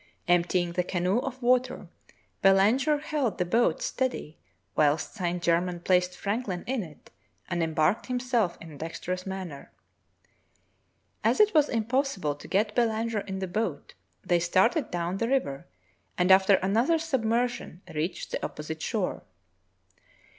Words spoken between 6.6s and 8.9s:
in it and embarked himself in a